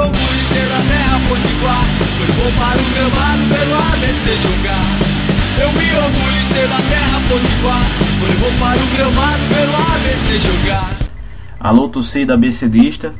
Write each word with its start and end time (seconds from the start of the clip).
orgulho 0.00 0.40
da 0.68 0.80
terra 0.88 1.20
potiguar. 1.28 1.84
Foi 2.16 2.26
bom 2.36 2.50
para 2.58 2.80
o 2.80 2.84
gramado 2.94 3.42
pelo 3.48 3.74
ABC 3.92 4.32
jogar. 4.34 4.86
Eu 5.60 5.72
me 5.72 5.88
orgulho 5.98 6.44
ser 6.44 6.68
da 6.68 6.76
terra 6.88 7.20
potiguar. 7.28 7.84
Foi 8.18 8.36
bom 8.36 8.58
para 8.58 8.78
o 8.80 8.86
gramado 8.96 9.42
pelo 9.48 9.76
ABC 9.94 10.38
jogar. 10.38 10.96
Alô, 11.58 11.88
torcida 11.88 12.34
ABCdista. 12.34 13.12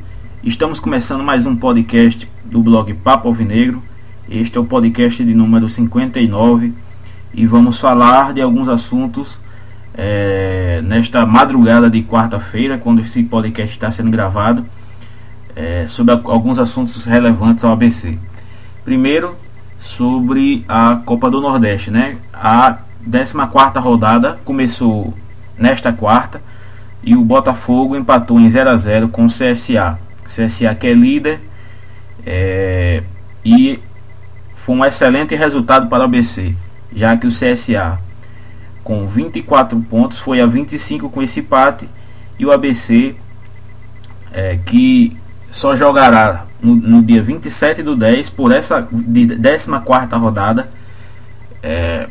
Estamos 0.43 0.79
começando 0.79 1.23
mais 1.23 1.45
um 1.45 1.55
podcast 1.55 2.27
do 2.45 2.61
blog 2.61 2.93
Papo 2.95 3.27
Alvinegro. 3.27 3.83
Este 4.27 4.57
é 4.57 4.61
o 4.61 4.65
podcast 4.65 5.23
de 5.23 5.35
número 5.35 5.69
59 5.69 6.73
e 7.33 7.45
vamos 7.45 7.79
falar 7.79 8.33
de 8.33 8.41
alguns 8.41 8.67
assuntos 8.67 9.39
é, 9.93 10.81
nesta 10.83 11.25
madrugada 11.25 11.89
de 11.89 12.01
quarta-feira, 12.01 12.77
quando 12.77 13.01
esse 13.01 13.21
podcast 13.23 13.75
está 13.75 13.91
sendo 13.91 14.09
gravado, 14.09 14.65
é, 15.55 15.85
sobre 15.87 16.13
alguns 16.13 16.59
assuntos 16.59 17.03
relevantes 17.03 17.63
ao 17.63 17.71
ABC. 17.71 18.17
Primeiro, 18.83 19.35
sobre 19.79 20.63
a 20.67 21.01
Copa 21.05 21.29
do 21.29 21.41
Nordeste, 21.41 21.91
né? 21.91 22.17
A 22.33 22.79
14 23.11 23.79
rodada 23.79 24.39
começou 24.45 25.13
nesta 25.57 25.91
quarta 25.91 26.41
e 27.03 27.15
o 27.15 27.23
Botafogo 27.23 27.95
empatou 27.95 28.39
em 28.39 28.47
0 28.47 28.69
a 28.69 28.75
0 28.75 29.09
com 29.09 29.25
o 29.25 29.27
CSA. 29.27 29.97
CSA 30.25 30.75
que 30.75 30.87
é 30.87 30.93
líder 30.93 31.39
é, 32.25 33.03
e 33.43 33.79
foi 34.55 34.75
um 34.75 34.85
excelente 34.85 35.35
resultado 35.35 35.87
para 35.87 36.01
o 36.01 36.03
ABC, 36.03 36.55
já 36.93 37.17
que 37.17 37.25
o 37.25 37.29
CSA 37.29 37.99
com 38.83 39.05
24 39.05 39.79
pontos 39.81 40.19
foi 40.19 40.39
a 40.39 40.45
25 40.45 41.09
com 41.09 41.21
esse 41.21 41.39
empate 41.39 41.89
e 42.37 42.45
o 42.45 42.51
ABC 42.51 43.15
é, 44.31 44.57
que 44.57 45.17
só 45.51 45.75
jogará 45.75 46.45
no, 46.63 46.73
no, 46.73 47.03
dia 47.03 47.21
27 47.21 47.83
do 47.83 47.95
10 47.95 48.29
por 48.29 48.51
essa 48.51 48.81
14 48.81 49.69
rodada. 50.15 50.69
É, 51.61 52.07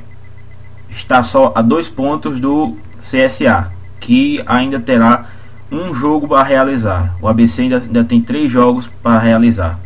está 0.91 1.23
só 1.23 1.53
a 1.57 1.63
dois 1.63 1.89
pontos 1.89 2.39
do 2.39 2.77
CSA 3.01 3.73
que 3.99 4.43
ainda 4.47 4.79
terá 4.79 5.27
um 5.73 5.95
jogo 5.95 6.29
para 6.29 6.43
realizar. 6.43 7.17
O 7.21 7.29
ABC 7.29 7.63
ainda, 7.63 7.79
ainda 7.79 8.05
tem 8.05 8.21
três 8.21 8.53
jogos 8.53 8.89
para 9.03 9.19
realizar. 9.19 9.79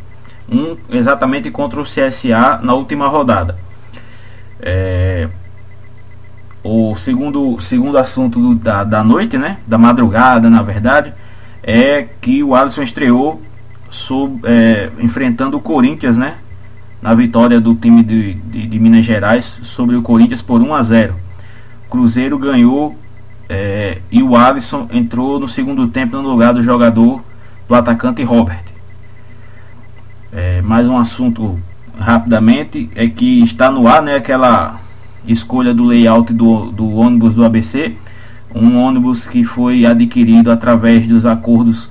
Um 0.50 0.76
exatamente 0.90 1.50
contra 1.50 1.80
o 1.80 1.84
CSA 1.84 2.58
na 2.62 2.74
última 2.74 3.08
rodada. 3.08 3.56
É, 4.60 5.28
o 6.62 6.94
segundo, 6.96 7.60
segundo 7.60 7.98
assunto 7.98 8.54
da, 8.54 8.84
da 8.84 9.04
noite, 9.04 9.36
né? 9.36 9.58
Da 9.66 9.76
madrugada, 9.76 10.48
na 10.48 10.62
verdade, 10.62 11.12
é 11.66 12.06
que 12.20 12.42
o 12.42 12.54
Alisson 12.54 12.82
estreou 12.82 13.40
sob, 13.88 14.40
é, 14.44 14.90
enfrentando 15.00 15.56
o 15.56 15.60
Corinthians, 15.60 16.18
né? 16.18 16.34
Na 17.00 17.14
vitória 17.14 17.60
do 17.60 17.74
time 17.74 18.02
de, 18.02 18.34
de, 18.34 18.66
de, 18.66 18.78
Minas 18.78 19.04
Gerais 19.04 19.60
sobre 19.62 19.96
o 19.96 20.02
Corinthians 20.02 20.42
por 20.42 20.60
1 20.60 20.74
a 20.74 20.82
0. 20.82 21.14
Cruzeiro 21.88 22.38
ganhou 22.38 22.96
é, 23.48 23.98
e 24.10 24.22
o 24.22 24.36
Alisson 24.36 24.88
entrou 24.92 25.40
no 25.40 25.48
segundo 25.48 25.88
tempo 25.88 26.16
no 26.16 26.28
lugar 26.28 26.52
do 26.52 26.62
jogador 26.62 27.22
do 27.66 27.74
atacante 27.74 28.22
Robert. 28.22 28.64
É, 30.32 30.60
mais 30.62 30.88
um 30.88 30.98
assunto 30.98 31.58
rapidamente 31.98 32.90
é 32.94 33.06
que 33.08 33.42
está 33.42 33.70
no 33.70 33.86
ar, 33.86 34.02
né? 34.02 34.16
Aquela 34.16 34.80
escolha 35.26 35.72
do 35.72 35.84
layout 35.84 36.32
do, 36.32 36.70
do 36.70 36.94
ônibus 36.94 37.34
do 37.34 37.44
ABC, 37.44 37.96
um 38.54 38.76
ônibus 38.76 39.26
que 39.26 39.44
foi 39.44 39.86
adquirido 39.86 40.50
através 40.50 41.06
dos 41.06 41.26
acordos 41.26 41.90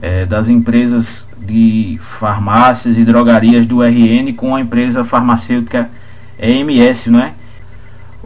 é, 0.00 0.26
das 0.26 0.48
empresas 0.48 1.28
de 1.38 1.98
farmácias 2.00 2.98
e 2.98 3.04
drogarias 3.04 3.66
do 3.66 3.82
RN 3.82 4.32
com 4.34 4.54
a 4.54 4.60
empresa 4.60 5.04
farmacêutica 5.04 5.90
EMS, 6.38 7.08
não 7.08 7.20
é? 7.20 7.34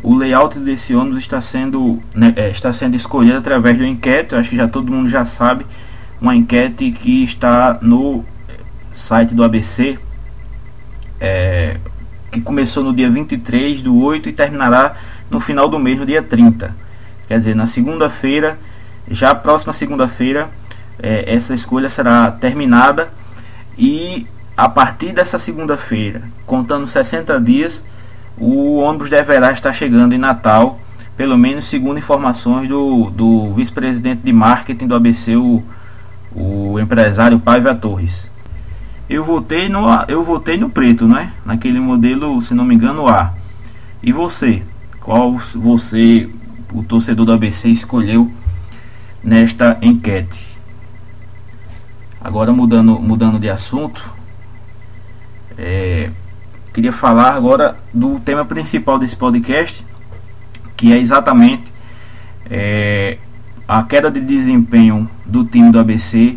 O 0.02 0.14
layout 0.14 0.58
desse 0.58 0.94
ônibus 0.94 1.18
está 1.18 1.40
sendo, 1.40 1.98
né, 2.14 2.32
é, 2.36 2.50
está 2.50 2.72
sendo 2.72 2.94
escolhido 2.94 3.38
através 3.38 3.76
de 3.76 3.82
uma 3.82 3.88
enquete, 3.88 4.34
acho 4.34 4.50
que 4.50 4.56
já 4.56 4.69
todo 4.69 4.92
mundo 4.92 5.08
já 5.08 5.24
sabe, 5.24 5.64
uma 6.20 6.36
enquete 6.36 6.91
que 6.91 7.24
está 7.24 7.78
no 7.80 8.24
site 8.92 9.34
do 9.34 9.42
ABC, 9.42 9.98
é, 11.19 11.78
que 12.30 12.41
começou 12.41 12.84
no 12.84 12.92
dia 12.92 13.10
23 13.10 13.80
do 13.80 13.97
8 13.97 14.28
e 14.28 14.32
terminará 14.32 14.94
no 15.30 15.41
final 15.41 15.69
do 15.69 15.78
mês, 15.78 15.98
no 15.98 16.04
dia 16.04 16.22
30. 16.22 16.76
Quer 17.26 17.38
dizer, 17.38 17.54
na 17.54 17.66
segunda-feira, 17.66 18.58
já 19.10 19.34
próxima 19.34 19.72
segunda-feira, 19.72 20.48
é, 21.02 21.34
essa 21.34 21.54
escolha 21.54 21.88
será 21.88 22.30
terminada 22.30 23.08
e 23.76 24.26
a 24.56 24.68
partir 24.68 25.12
dessa 25.12 25.38
segunda-feira, 25.38 26.22
contando 26.46 26.86
60 26.86 27.40
dias, 27.40 27.84
o 28.38 28.76
ônibus 28.76 29.10
deverá 29.10 29.52
estar 29.52 29.72
chegando 29.72 30.14
em 30.14 30.18
Natal, 30.18 30.78
pelo 31.16 31.36
menos 31.36 31.66
segundo 31.66 31.98
informações 31.98 32.68
do, 32.68 33.10
do 33.10 33.52
vice-presidente 33.54 34.22
de 34.22 34.32
marketing 34.32 34.86
do 34.86 34.94
ABC, 34.94 35.36
o, 35.36 35.62
o 36.32 36.78
empresário 36.78 37.38
Paiva 37.38 37.74
Torres 37.74 38.30
eu 39.08 39.22
votei 39.22 39.68
no 39.68 39.86
eu 40.08 40.22
votei 40.22 40.56
no 40.56 40.70
preto, 40.70 41.06
né? 41.06 41.32
Naquele 41.44 41.78
modelo, 41.78 42.41
se 42.41 42.54
não 42.54 42.64
me 42.64 42.74
engano, 42.74 43.08
A. 43.08 43.34
E 44.02 44.12
você? 44.12 44.62
Qual 45.00 45.36
você, 45.56 46.28
o 46.74 46.82
torcedor 46.82 47.24
do 47.24 47.32
ABC, 47.32 47.68
escolheu 47.68 48.30
nesta 49.22 49.78
enquete? 49.80 50.54
Agora 52.20 52.52
mudando, 52.52 52.98
mudando 53.00 53.38
de 53.38 53.48
assunto, 53.48 54.12
é, 55.56 56.10
queria 56.72 56.92
falar 56.92 57.34
agora 57.34 57.76
do 57.92 58.18
tema 58.18 58.44
principal 58.44 58.98
desse 58.98 59.16
podcast, 59.16 59.84
que 60.76 60.92
é 60.92 60.98
exatamente 60.98 61.72
é, 62.50 63.18
a 63.68 63.82
queda 63.84 64.10
de 64.10 64.20
desempenho 64.20 65.08
do 65.24 65.44
time 65.44 65.70
do 65.70 65.78
ABC 65.78 66.36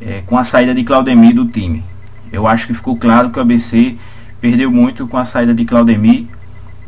é, 0.00 0.22
com 0.24 0.38
a 0.38 0.44
saída 0.44 0.74
de 0.74 0.84
Claudemir 0.84 1.34
do 1.34 1.46
time. 1.46 1.82
Eu 2.32 2.46
acho 2.46 2.66
que 2.66 2.74
ficou 2.74 2.96
claro 2.96 3.30
que 3.30 3.38
o 3.38 3.42
ABC 3.42 3.96
perdeu 4.40 4.70
muito 4.70 5.06
com 5.06 5.16
a 5.16 5.24
saída 5.24 5.54
de 5.54 5.64
Claudemir. 5.64 6.26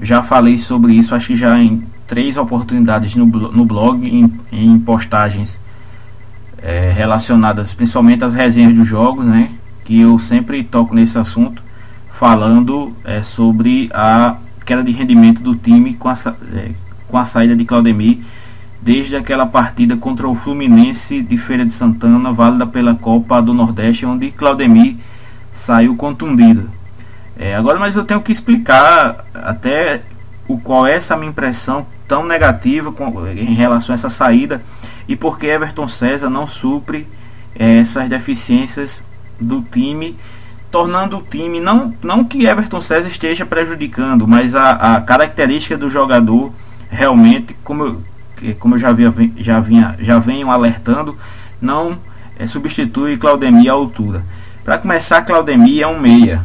Já 0.01 0.23
falei 0.23 0.59
sobre 0.59 0.95
isso, 0.95 1.15
acho 1.15 1.29
que 1.29 1.37
já 1.37 1.59
em 1.59 1.83
três 2.15 2.37
oportunidades 2.37 3.17
no, 3.17 3.27
no 3.27 3.65
blog, 3.65 4.07
em, 4.07 4.33
em 4.53 4.79
postagens 4.79 5.61
é, 6.63 6.93
relacionadas 6.97 7.75
principalmente 7.75 8.23
às 8.23 8.33
resenhas 8.33 8.73
dos 8.73 8.87
jogos, 8.87 9.25
né? 9.25 9.51
Que 9.85 10.01
eu 10.01 10.17
sempre 10.21 10.63
toco 10.63 10.95
nesse 10.95 11.19
assunto, 11.19 11.61
falando 12.13 12.95
é, 13.03 13.25
sobre 13.25 13.91
a 13.93 14.37
queda 14.65 14.85
de 14.85 14.93
rendimento 14.93 15.43
do 15.43 15.57
time 15.57 15.95
com 15.95 16.09
a, 16.09 16.15
é, 16.55 16.71
com 17.09 17.19
a 17.19 17.25
saída 17.25 17.57
de 17.57 17.65
Claudemir 17.65 18.21
desde 18.81 19.17
aquela 19.17 19.45
partida 19.45 19.97
contra 19.97 20.29
o 20.29 20.35
Fluminense 20.35 21.21
de 21.21 21.37
Feira 21.37 21.67
de 21.67 21.73
Santana, 21.73 22.33
válida 22.33 22.65
pela 22.65 22.95
Copa 22.95 23.43
do 23.43 23.53
Nordeste, 23.53 24.07
onde 24.07 24.31
Claudemir 24.31 24.95
saiu 25.53 25.97
contundido. 25.97 26.71
É, 27.37 27.57
agora, 27.57 27.81
mas 27.81 27.97
eu 27.97 28.05
tenho 28.05 28.21
que 28.21 28.31
explicar 28.31 29.25
até 29.35 30.03
o 30.47 30.59
qual 30.59 30.87
é 30.87 30.95
essa 30.95 31.17
minha 31.17 31.31
impressão 31.31 31.87
tão 32.07 32.25
negativa 32.25 32.93
com, 32.93 33.27
em 33.29 33.55
relação 33.55 33.93
a 33.93 33.95
essa 33.95 34.09
saída 34.09 34.63
e 35.09 35.17
por 35.17 35.39
que 35.39 35.47
Everton 35.47 35.89
César 35.89 36.29
não 36.29 36.47
supre 36.47 37.07
é, 37.55 37.79
essas 37.79 38.09
deficiências 38.09 39.05
do 39.41 39.63
time, 39.63 40.17
tornando 40.71 41.19
o 41.19 41.23
time, 41.23 41.61
não, 41.61 41.93
não 42.03 42.25
que 42.25 42.47
Everton 42.47 42.81
César 42.81 43.09
esteja 43.09 43.47
prejudicando, 43.47 44.27
mas 44.27 44.55
a, 44.55 44.97
a 44.97 45.01
característica 45.01 45.77
do 45.77 45.89
jogador 45.89 46.53
realmente, 46.91 47.57
como 47.65 47.85
eu, 47.85 48.03
como 48.59 48.75
eu 48.75 48.79
já, 48.79 48.89
havia, 48.89 49.13
já, 49.37 49.61
vinha, 49.61 49.97
já 49.99 50.19
venho 50.19 50.51
alertando, 50.51 51.17
não 51.61 51.99
é, 52.39 52.47
substitui 52.47 53.17
Claudemir 53.17 53.71
à 53.71 53.75
altura. 53.75 54.25
Para 54.65 54.79
começar, 54.79 55.23
Claudemir 55.23 55.83
é 55.83 55.87
um 55.87 56.01
meia. 56.01 56.43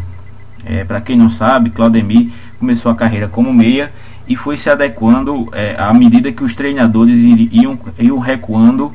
É, 0.66 0.84
Para 0.84 1.00
quem 1.00 1.16
não 1.16 1.30
sabe, 1.30 1.70
Claudemir 1.70 2.32
começou 2.60 2.92
a 2.92 2.96
carreira 2.96 3.28
como 3.28 3.54
meia 3.54 3.92
e 4.28 4.36
foi 4.36 4.58
se 4.58 4.70
adequando 4.70 5.50
é, 5.54 5.76
à 5.78 5.94
medida 5.94 6.32
que 6.32 6.44
os 6.44 6.54
treinadores 6.54 7.20
iam, 7.52 7.80
iam 7.98 8.20
recuando 8.20 8.94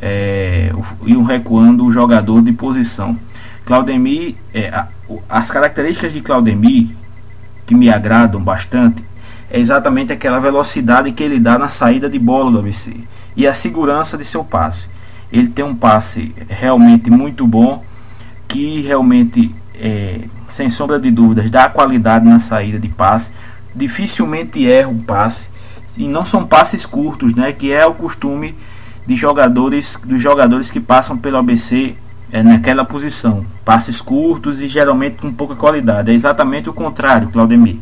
é, 0.00 0.72
iam 1.04 1.22
recuando 1.22 1.84
o 1.84 1.92
jogador 1.92 2.40
de 2.40 2.52
posição. 2.52 3.18
Claudemir, 3.64 4.34
é, 4.54 4.84
as 5.28 5.50
características 5.50 6.12
de 6.12 6.20
Claudemir 6.20 6.88
que 7.66 7.74
me 7.74 7.90
agradam 7.90 8.42
bastante 8.42 9.04
é 9.50 9.58
exatamente 9.58 10.12
aquela 10.12 10.38
velocidade 10.38 11.12
que 11.12 11.22
ele 11.22 11.38
dá 11.38 11.58
na 11.58 11.68
saída 11.68 12.08
de 12.08 12.18
bola 12.18 12.50
do 12.50 12.58
ABC 12.58 12.94
e 13.36 13.46
a 13.46 13.54
segurança 13.54 14.16
de 14.16 14.24
seu 14.24 14.44
passe. 14.44 14.88
Ele 15.32 15.48
tem 15.48 15.64
um 15.64 15.74
passe 15.74 16.34
realmente 16.48 17.10
muito 17.10 17.46
bom, 17.46 17.84
que 18.48 18.80
realmente, 18.80 19.54
é, 19.74 20.22
sem 20.50 20.68
sombra 20.70 20.98
de 20.98 21.10
dúvidas, 21.10 21.50
dá 21.50 21.68
qualidade 21.68 22.26
na 22.26 22.38
saída 22.38 22.78
de 22.78 22.88
passe. 22.88 23.30
Dificilmente 23.74 24.68
erra 24.68 24.88
um 24.88 24.98
passe 24.98 25.50
e 25.96 26.06
não 26.06 26.24
são 26.24 26.44
passes 26.44 26.84
curtos, 26.84 27.34
né? 27.34 27.52
Que 27.52 27.72
é 27.72 27.86
o 27.86 27.94
costume 27.94 28.54
de 29.06 29.16
jogadores, 29.16 29.98
dos 30.04 30.20
jogadores 30.20 30.70
que 30.70 30.80
passam 30.80 31.16
pelo 31.16 31.36
ABC 31.36 31.94
é, 32.32 32.42
naquela 32.42 32.84
posição. 32.84 33.44
Passes 33.64 34.00
curtos 34.00 34.60
e 34.60 34.68
geralmente 34.68 35.16
com 35.16 35.32
pouca 35.32 35.54
qualidade. 35.54 36.10
É 36.10 36.14
exatamente 36.14 36.68
o 36.68 36.72
contrário, 36.72 37.28
Claudemir. 37.30 37.78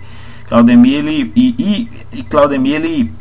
Claudemir 0.47 0.99
ele, 0.99 1.33
e, 1.35 1.55
e, 1.59 2.19
e 2.19 2.23
Claudemir 2.23 2.77
ele 2.77 3.13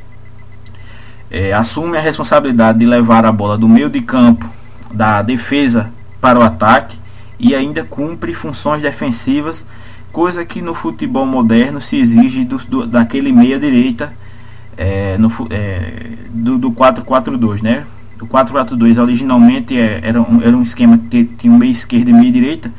é, 1.29 1.53
assume 1.53 1.97
a 1.97 2.01
responsabilidade 2.01 2.79
de 2.79 2.85
levar 2.85 3.25
a 3.25 3.31
bola 3.31 3.57
do 3.57 3.67
meio 3.67 3.89
de 3.89 4.01
campo 4.01 4.49
da 4.91 5.21
defesa 5.21 5.91
para 6.21 6.39
o 6.39 6.41
ataque 6.41 6.97
e 7.39 7.55
ainda 7.55 7.83
cumpre 7.83 8.33
funções 8.33 8.81
defensivas, 8.81 9.65
coisa 10.11 10.43
que 10.45 10.61
no 10.61 10.73
futebol 10.73 11.25
moderno 11.25 11.79
se 11.79 11.97
exige 11.97 12.43
do, 12.43 12.57
do 12.57 12.87
daquele 12.87 13.31
meia 13.31 13.59
direita 13.59 14.11
é, 14.77 15.17
no, 15.17 15.31
é, 15.49 16.09
do, 16.29 16.57
do 16.57 16.71
4-4-2, 16.71 17.61
né? 17.61 17.85
O 18.21 18.25
4-4-2 18.25 18.99
originalmente 18.99 19.77
é, 19.77 19.99
era, 20.03 20.21
um, 20.21 20.41
era 20.41 20.55
um 20.55 20.61
esquema 20.61 20.97
que 20.97 21.25
tinha 21.25 21.53
um 21.53 21.57
meia 21.57 21.71
esquerda 21.71 22.09
e 22.09 22.13
meia 22.13 22.31
direita. 22.31 22.71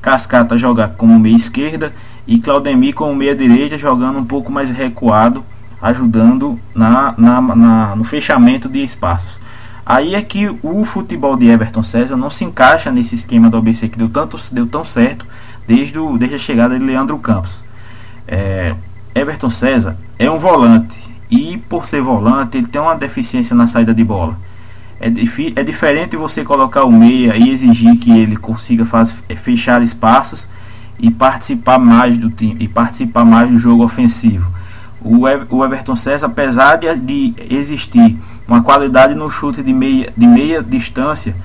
Cascata 0.00 0.56
joga 0.56 0.88
como 0.88 1.18
meia 1.18 1.36
esquerda 1.36 1.92
e 2.26 2.38
Claudemir 2.38 2.94
como 2.94 3.14
meia 3.14 3.34
direita 3.34 3.76
jogando 3.76 4.18
um 4.18 4.24
pouco 4.24 4.50
mais 4.50 4.70
recuado, 4.70 5.44
ajudando 5.80 6.58
na, 6.74 7.14
na, 7.16 7.40
na, 7.40 7.96
no 7.96 8.04
fechamento 8.04 8.68
de 8.68 8.82
espaços. 8.82 9.38
Aí 9.90 10.14
é 10.14 10.22
que 10.22 10.48
o 10.62 10.84
futebol 10.84 11.36
de 11.36 11.48
Everton 11.48 11.82
César 11.82 12.16
não 12.16 12.30
se 12.30 12.44
encaixa 12.44 12.92
nesse 12.92 13.16
esquema 13.16 13.50
do 13.50 13.56
ABC 13.56 13.88
que 13.88 13.98
deu, 13.98 14.08
tanto, 14.08 14.38
deu 14.52 14.64
tão 14.64 14.84
certo 14.84 15.26
desde, 15.66 15.98
o, 15.98 16.16
desde 16.16 16.36
a 16.36 16.38
chegada 16.38 16.78
de 16.78 16.84
Leandro 16.84 17.18
Campos. 17.18 17.60
É, 18.24 18.76
Everton 19.12 19.50
César 19.50 19.96
é 20.16 20.30
um 20.30 20.38
volante 20.38 20.96
e 21.28 21.58
por 21.68 21.86
ser 21.86 22.00
volante 22.02 22.56
ele 22.56 22.68
tem 22.68 22.80
uma 22.80 22.94
deficiência 22.94 23.56
na 23.56 23.66
saída 23.66 23.92
de 23.92 24.04
bola. 24.04 24.38
É, 25.00 25.08
é 25.08 25.64
diferente 25.64 26.16
você 26.16 26.44
colocar 26.44 26.84
o 26.84 26.92
meia 26.92 27.36
e 27.36 27.50
exigir 27.50 27.96
que 27.98 28.16
ele 28.16 28.36
consiga 28.36 28.84
faz, 28.84 29.12
é, 29.28 29.34
fechar 29.34 29.82
espaços 29.82 30.48
e 31.00 31.10
participar 31.10 31.80
mais 31.80 32.16
do 32.16 32.30
time 32.30 32.54
e 32.60 32.68
participar 32.68 33.24
mais 33.24 33.50
do 33.50 33.58
jogo 33.58 33.82
ofensivo. 33.82 34.52
O, 35.02 35.22
o 35.22 35.64
Everton 35.64 35.96
César, 35.96 36.26
apesar 36.26 36.76
de, 36.76 36.94
de, 36.94 37.34
existir 37.50 38.16
uma 38.50 38.62
qualidade 38.62 39.14
no 39.14 39.30
chute 39.30 39.62
de 39.62 39.72
meia, 39.72 40.12
de 40.16 40.26
meia 40.26 40.60
distância, 40.60 41.36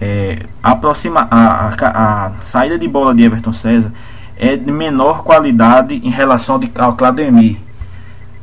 é, 0.00 0.38
aproxima, 0.62 1.28
a, 1.30 1.68
a, 1.68 2.26
a, 2.26 2.32
saída 2.42 2.78
de 2.78 2.88
bola 2.88 3.14
de 3.14 3.22
Everton 3.22 3.52
César 3.52 3.92
é 4.38 4.56
de 4.56 4.72
menor 4.72 5.22
qualidade 5.22 5.94
em 6.02 6.08
relação 6.08 6.58
ao 6.78 6.94
Claudemir. 6.94 7.58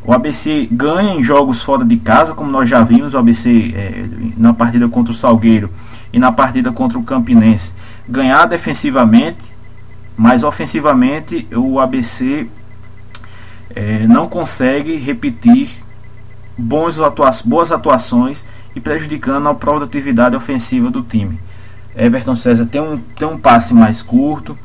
O 0.06 0.14
ABC 0.14 0.68
ganha 0.72 1.16
em 1.16 1.24
jogos 1.24 1.64
fora 1.64 1.84
de 1.84 1.98
casa, 1.98 2.36
como 2.36 2.52
nós 2.52 2.70
já 2.70 2.84
vimos, 2.84 3.16
o 3.16 3.18
ABC 3.18 3.74
é, 3.76 4.06
na 4.38 4.54
partida 4.54 4.88
contra 4.88 5.12
o 5.12 5.16
Salgueiro 5.16 5.72
e 6.12 6.20
na 6.20 6.32
partida 6.32 6.72
contra 6.72 7.00
o 7.00 7.04
Campinense. 7.04 7.74
Ganhar 8.08 8.46
defensivamente, 8.46 9.52
mas 10.16 10.44
ofensivamente 10.44 11.48
o 11.56 11.80
ABC 11.80 12.46
é, 13.74 14.06
não 14.08 14.28
consegue 14.28 14.98
repetir 14.98 15.83
bons 16.58 16.98
boas 17.46 17.72
atuações 17.72 18.46
e 18.76 18.80
prejudicando 18.80 19.48
a 19.50 19.56
produtividade 19.56 20.36
ofensiva 20.36 20.90
do 20.90 21.02
time. 21.02 21.40
Everton 21.96 22.36
César 22.36 22.66
tem 22.66 22.82
um, 22.82 22.98
tem 22.98 23.28
um 23.28 23.38
passe 23.38 23.74
mais 23.74 24.02
curto, 24.02 24.58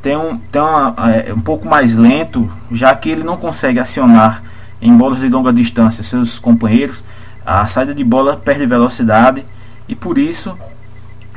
tem 0.00 0.16
um, 0.16 0.38
tem 0.38 0.62
uma, 0.62 0.94
é, 1.10 1.32
um 1.32 1.40
pouco 1.40 1.68
mais 1.68 1.94
lento, 1.94 2.50
já 2.70 2.94
que 2.94 3.10
ele 3.10 3.24
não 3.24 3.36
consegue 3.36 3.80
acionar 3.80 4.42
em 4.80 4.96
bolas 4.96 5.20
de 5.20 5.28
longa 5.28 5.52
distância 5.52 6.04
seus 6.04 6.38
companheiros, 6.38 7.02
a 7.44 7.66
saída 7.66 7.94
de 7.94 8.04
bola 8.04 8.36
perde 8.36 8.66
velocidade 8.66 9.44
e 9.88 9.94
por 9.94 10.18
isso 10.18 10.56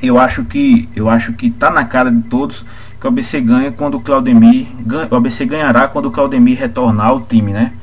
eu 0.01 0.17
acho 0.17 0.43
que 0.43 0.89
eu 0.95 1.09
acho 1.09 1.33
que 1.33 1.47
está 1.47 1.69
na 1.69 1.85
cara 1.85 2.11
de 2.11 2.21
todos 2.23 2.65
que 2.99 3.05
o 3.05 3.09
ABC 3.09 3.39
ganha 3.41 3.71
quando 3.71 3.95
o 3.95 4.01
Claudemir 4.01 4.67
o 5.09 5.15
ABC 5.15 5.45
ganhará 5.45 5.87
quando 5.87 6.07
o 6.07 6.11
Claudemir 6.11 6.59
retornar 6.59 7.07
ao 7.07 7.21
time, 7.21 7.51
né? 7.51 7.73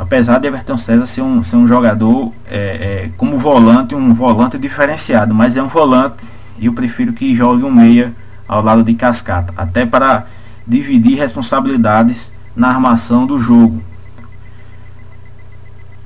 Apesar 0.00 0.38
de 0.38 0.48
Everton 0.48 0.78
César 0.78 1.04
ser 1.04 1.20
um, 1.20 1.44
ser 1.44 1.56
um 1.56 1.66
jogador 1.66 2.32
é, 2.50 2.56
é, 3.04 3.10
como 3.18 3.36
volante, 3.36 3.94
um 3.94 4.14
volante 4.14 4.56
diferenciado, 4.56 5.34
mas 5.34 5.58
é 5.58 5.62
um 5.62 5.68
volante 5.68 6.26
e 6.58 6.64
eu 6.64 6.72
prefiro 6.72 7.12
que 7.12 7.34
jogue 7.34 7.62
um 7.62 7.70
meia 7.70 8.14
ao 8.48 8.62
lado 8.62 8.82
de 8.82 8.94
Cascata, 8.94 9.52
até 9.54 9.84
para 9.84 10.24
dividir 10.66 11.18
responsabilidades 11.18 12.32
na 12.56 12.68
armação 12.68 13.26
do 13.26 13.38
jogo. 13.38 13.82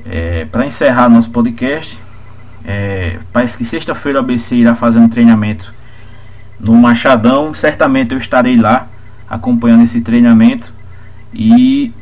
É, 0.05 0.44
Para 0.46 0.67
encerrar 0.67 1.08
nosso 1.08 1.31
podcast, 1.31 1.96
é, 2.64 3.20
parece 3.32 3.56
que 3.56 3.64
sexta-feira 3.64 4.19
o 4.19 4.23
ABC 4.23 4.56
irá 4.56 4.75
fazer 4.75 4.99
um 4.99 5.08
treinamento 5.08 5.73
no 6.58 6.75
Machadão. 6.75 7.55
Certamente 7.55 8.12
eu 8.12 8.19
estarei 8.19 8.56
lá 8.56 8.88
acompanhando 9.31 9.85
esse 9.85 10.00
treinamento. 10.00 10.73
E 11.32 11.93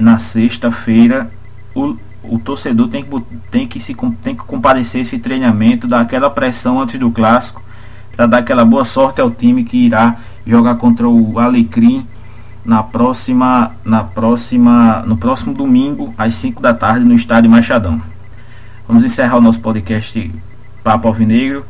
na 0.00 0.18
sexta-feira 0.18 1.30
o, 1.74 1.94
o 2.24 2.38
torcedor 2.38 2.88
tem 2.88 3.04
que, 3.04 3.22
tem, 3.50 3.66
que 3.68 3.78
se, 3.78 3.94
tem 4.22 4.34
que 4.34 4.42
comparecer 4.42 5.02
esse 5.02 5.18
treinamento, 5.18 5.86
dar 5.86 6.00
aquela 6.00 6.30
pressão 6.30 6.80
antes 6.80 6.98
do 6.98 7.10
clássico, 7.10 7.62
para 8.16 8.26
dar 8.26 8.38
aquela 8.38 8.64
boa 8.64 8.84
sorte 8.84 9.20
ao 9.20 9.30
time 9.30 9.62
que 9.62 9.76
irá 9.86 10.16
jogar 10.46 10.76
contra 10.76 11.08
o 11.08 11.38
Alecrim 11.38 12.06
na 12.64 12.82
próxima, 12.82 13.72
na 13.84 14.02
próxima, 14.02 15.02
no 15.06 15.16
próximo 15.16 15.54
domingo 15.54 16.12
às 16.18 16.34
5 16.34 16.60
da 16.60 16.74
tarde 16.74 17.04
no 17.04 17.14
estádio 17.14 17.50
Machadão. 17.50 18.00
Vamos 18.86 19.04
encerrar 19.04 19.36
o 19.36 19.40
nosso 19.40 19.60
podcast 19.60 20.32
Papo 20.82 21.08
Alvinegro, 21.08 21.64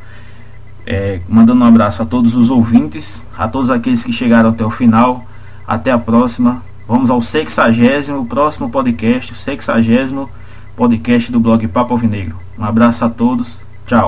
é, 0.86 1.20
mandando 1.28 1.64
um 1.64 1.68
abraço 1.68 2.02
a 2.02 2.06
todos 2.06 2.34
os 2.34 2.50
ouvintes, 2.50 3.26
a 3.36 3.46
todos 3.46 3.70
aqueles 3.70 4.02
que 4.02 4.12
chegaram 4.12 4.50
até 4.50 4.64
o 4.64 4.70
final. 4.70 5.26
Até 5.66 5.92
a 5.92 5.98
próxima. 5.98 6.62
Vamos 6.90 7.08
ao 7.08 7.22
60 7.22 8.24
próximo 8.28 8.68
podcast, 8.68 9.32
o 9.32 9.36
60 9.36 10.28
podcast 10.74 11.30
do 11.30 11.38
blog 11.38 11.68
Papo 11.68 11.94
Alvinegro. 11.94 12.36
Um 12.58 12.64
abraço 12.64 13.04
a 13.04 13.08
todos 13.08 13.64